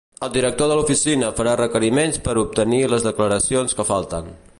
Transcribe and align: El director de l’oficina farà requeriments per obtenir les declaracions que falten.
El 0.27 0.29
director 0.35 0.71
de 0.71 0.77
l’oficina 0.77 1.29
farà 1.39 1.53
requeriments 1.61 2.17
per 2.29 2.35
obtenir 2.45 2.79
les 2.95 3.05
declaracions 3.09 3.77
que 3.81 3.87
falten. 3.93 4.35